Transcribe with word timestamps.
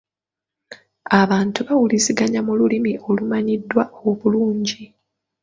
Abantu 1.21 1.59
bawuliziganya 1.67 2.39
mu 2.47 2.53
lulimi 2.59 2.91
olumanyiddwa 3.09 3.83
obulungi. 4.09 4.83